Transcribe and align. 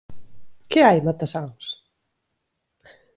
_¿Que 0.69 0.79
hai, 0.85 0.97
matasáns? 1.07 1.65